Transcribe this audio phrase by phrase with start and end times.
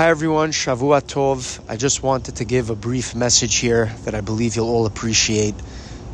[0.00, 1.60] Hi everyone, Shavua Tov.
[1.68, 5.54] I just wanted to give a brief message here that I believe you'll all appreciate,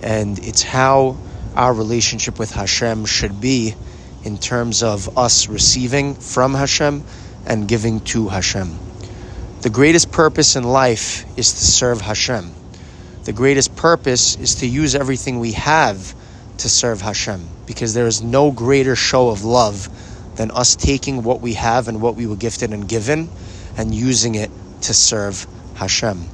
[0.02, 1.16] and it's how
[1.54, 3.76] our relationship with Hashem should be
[4.24, 7.04] in terms of us receiving from Hashem
[7.46, 8.76] and giving to Hashem.
[9.60, 12.52] The greatest purpose in life is to serve Hashem.
[13.22, 16.12] The greatest purpose is to use everything we have
[16.58, 19.88] to serve Hashem, because there is no greater show of love
[20.34, 23.28] than us taking what we have and what we were gifted and given
[23.76, 24.50] and using it
[24.82, 26.24] to serve Hashem.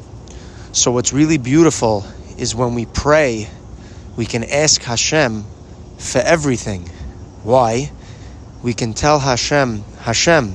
[0.72, 2.04] So, what's really beautiful
[2.38, 3.48] is when we pray,
[4.16, 5.44] we can ask Hashem
[5.98, 6.88] for everything.
[7.42, 7.90] Why?
[8.62, 10.54] We can tell Hashem, Hashem,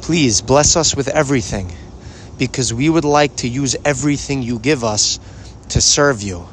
[0.00, 1.72] please bless us with everything
[2.38, 5.18] because we would like to use everything you give us
[5.70, 6.46] to serve you.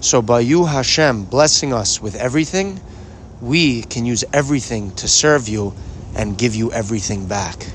[0.00, 2.80] So, by you, Hashem, blessing us with everything,
[3.40, 5.74] we can use everything to serve you
[6.14, 7.66] and give you everything back.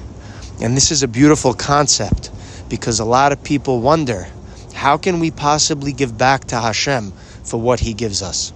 [0.62, 2.32] And this is a beautiful concept
[2.70, 4.28] because a lot of people wonder
[4.74, 7.12] how can we possibly give back to Hashem
[7.44, 8.54] for what He gives us?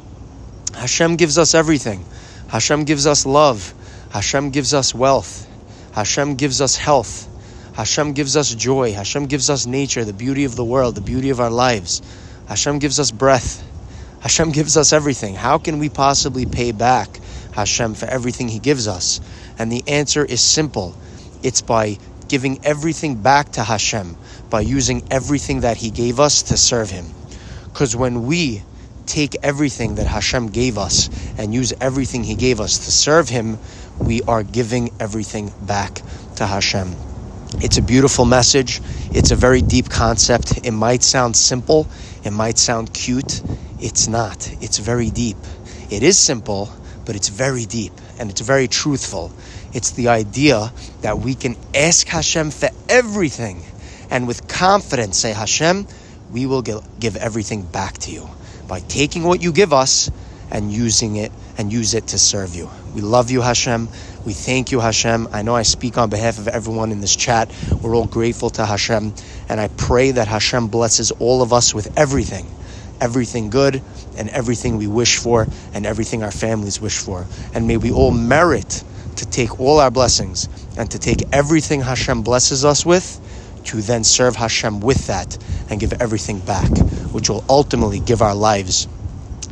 [0.74, 2.06] Hashem gives us everything.
[2.48, 3.74] Hashem gives us love.
[4.12, 5.48] Hashem gives us wealth.
[5.94, 7.28] Hashem gives us health.
[7.74, 8.94] Hashem gives us joy.
[8.94, 12.02] Hashem gives us nature, the beauty of the world, the beauty of our lives.
[12.48, 13.66] Hashem gives us breath.
[14.22, 15.36] Hashem gives us everything.
[15.36, 17.20] How can we possibly pay back
[17.54, 19.22] Hashem for everything He gives us?
[19.58, 20.96] And the answer is simple
[21.44, 24.16] it's by giving everything back to Hashem,
[24.50, 27.06] by using everything that He gave us to serve Him.
[27.66, 28.64] Because when we
[29.06, 33.58] take everything that Hashem gave us and use everything He gave us to serve Him,
[34.00, 36.02] we are giving everything back
[36.36, 36.96] to Hashem.
[37.56, 38.80] It's a beautiful message.
[39.12, 40.66] It's a very deep concept.
[40.66, 41.88] It might sound simple,
[42.24, 43.42] it might sound cute.
[43.82, 44.52] It's not.
[44.62, 45.38] It's very deep.
[45.90, 46.70] It is simple,
[47.06, 49.32] but it's very deep and it's very truthful.
[49.74, 53.64] It's the idea that we can ask Hashem for everything
[54.10, 55.88] and with confidence say, Hashem,
[56.32, 58.30] we will give everything back to you
[58.68, 60.10] by taking what you give us
[60.52, 62.70] and using it and use it to serve you.
[62.96, 63.88] We love you, Hashem.
[64.26, 65.28] We thank you, Hashem.
[65.32, 67.52] I know I speak on behalf of everyone in this chat.
[67.82, 69.14] We're all grateful to Hashem.
[69.48, 72.48] And I pray that Hashem blesses all of us with everything,
[73.00, 73.82] everything good
[74.18, 77.28] and everything we wish for and everything our families wish for.
[77.54, 78.84] And may we all merit
[79.20, 83.20] to take all our blessings and to take everything Hashem blesses us with
[83.66, 85.38] to then serve Hashem with that
[85.70, 86.70] and give everything back,
[87.12, 88.88] which will ultimately give our lives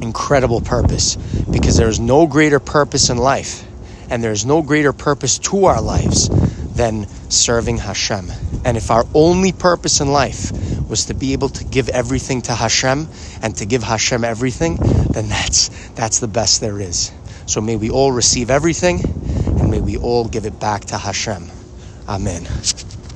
[0.01, 1.15] incredible purpose
[1.51, 3.63] because there is no greater purpose in life
[4.09, 6.29] and there is no greater purpose to our lives
[6.75, 8.31] than serving Hashem.
[8.63, 10.51] And if our only purpose in life
[10.87, 13.07] was to be able to give everything to Hashem
[13.41, 14.77] and to give Hashem everything,
[15.11, 17.11] then that's that's the best there is.
[17.45, 18.99] So may we all receive everything
[19.81, 21.49] we all give it back to Hashem.
[22.07, 22.47] Amen.